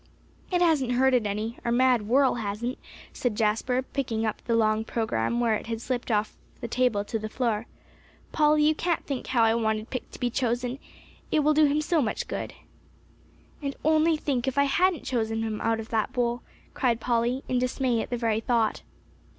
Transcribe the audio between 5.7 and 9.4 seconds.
slipped off the table to the floor. "Polly, you can't think